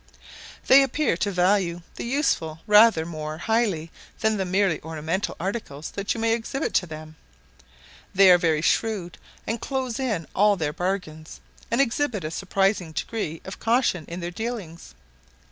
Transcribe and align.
They 0.65 0.81
appear 0.81 1.15
to 1.17 1.29
value 1.29 1.83
the 1.93 2.05
useful 2.05 2.61
rather 2.65 3.05
more 3.05 3.37
highly 3.37 3.91
than 4.21 4.35
the 4.37 4.45
merely 4.45 4.81
ornamental 4.81 5.35
articles 5.39 5.91
that 5.91 6.15
you 6.15 6.19
may 6.19 6.33
exhibit 6.33 6.73
to 6.73 6.87
them. 6.87 7.17
They 8.15 8.31
are 8.31 8.39
very 8.39 8.63
shrewd 8.63 9.19
and 9.45 9.61
close 9.61 9.99
in 9.99 10.25
all 10.33 10.55
their 10.57 10.73
bargains, 10.73 11.39
and 11.69 11.79
exhibit 11.79 12.23
a 12.23 12.31
surprising 12.31 12.93
degree 12.93 13.41
of 13.45 13.59
caution 13.59 14.05
in 14.07 14.21
their 14.21 14.31
dealings. 14.31 14.95